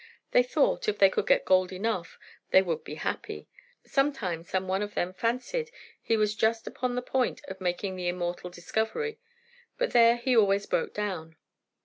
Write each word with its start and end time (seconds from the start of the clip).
They 0.31 0.41
thought, 0.41 0.87
if 0.89 0.97
they 0.97 1.11
could 1.11 1.27
get 1.27 1.45
gold 1.45 1.71
enough, 1.71 2.17
they 2.49 2.63
would 2.63 2.83
be 2.83 2.95
happy. 2.95 3.47
Sometimes 3.85 4.49
some 4.49 4.67
one 4.67 4.81
of 4.81 4.95
them 4.95 5.13
fancied 5.13 5.69
he 6.01 6.17
was 6.17 6.33
just 6.33 6.65
upon 6.65 6.95
the 6.95 7.03
point 7.03 7.45
of 7.45 7.61
making 7.61 7.95
the 7.97 8.07
immortal 8.07 8.49
discovery; 8.49 9.19
but 9.77 9.91
there 9.93 10.15
he 10.17 10.35
always 10.35 10.65
broke 10.65 10.95
down." 10.95 11.35